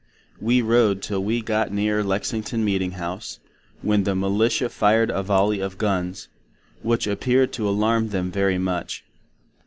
We 0.39 0.63
rode 0.63 1.03
till 1.03 1.23
we 1.23 1.43
got 1.43 1.71
near 1.71 2.03
Lexington 2.03 2.65
Meeting 2.65 2.93
house, 2.93 3.37
when 3.83 4.03
the 4.03 4.15
Militia 4.15 4.69
fired 4.69 5.11
a 5.11 5.21
Voley 5.21 5.59
of 5.59 5.77
Guns, 5.77 6.27
which 6.81 7.05
appeared 7.05 7.53
to 7.53 7.69
alarm 7.69 8.09
them 8.09 8.31
very 8.31 8.57
much. 8.57 9.03